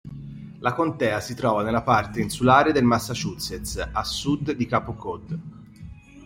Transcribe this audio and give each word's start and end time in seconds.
La 0.61 0.73
contea 0.73 1.19
si 1.19 1.35
trova 1.35 1.61
nella 1.61 1.83
parte 1.83 2.21
insulare 2.21 2.71
del 2.71 2.83
Massachusetts, 2.83 3.87
a 3.91 4.03
sud 4.03 4.51
di 4.53 4.65
Cape 4.65 4.95
Cod. 4.95 5.39